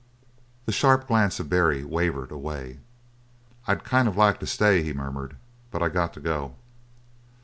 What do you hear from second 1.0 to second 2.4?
glance of Barry wavered